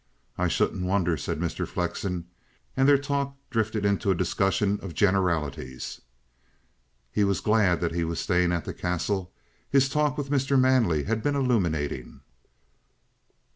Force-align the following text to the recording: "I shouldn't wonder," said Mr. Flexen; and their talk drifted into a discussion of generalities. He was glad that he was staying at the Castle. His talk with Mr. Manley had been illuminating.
"I 0.35 0.47
shouldn't 0.47 0.83
wonder," 0.83 1.15
said 1.15 1.37
Mr. 1.39 1.67
Flexen; 1.67 2.25
and 2.75 2.87
their 2.89 2.97
talk 2.97 3.37
drifted 3.51 3.85
into 3.85 4.09
a 4.09 4.15
discussion 4.15 4.79
of 4.81 4.95
generalities. 4.95 6.01
He 7.11 7.23
was 7.23 7.39
glad 7.39 7.81
that 7.81 7.93
he 7.93 8.03
was 8.03 8.19
staying 8.19 8.51
at 8.51 8.65
the 8.65 8.73
Castle. 8.73 9.31
His 9.69 9.89
talk 9.89 10.17
with 10.17 10.31
Mr. 10.31 10.59
Manley 10.59 11.03
had 11.03 11.21
been 11.21 11.35
illuminating. 11.35 12.21